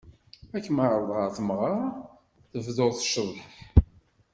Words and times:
Ar 0.55 0.61
kem-ɛeṛḍen 0.65 1.13
ɣer 1.15 1.29
tmeɣṛa, 1.37 1.79
tebduḍ 2.51 2.91
ccḍeḥ! 3.05 3.39